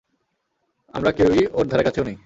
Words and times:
আমরা 0.93 1.11
কেউই 1.11 1.41
ওর 1.53 1.65
ধারেকাছেও 1.67 2.03
নেই! 2.03 2.17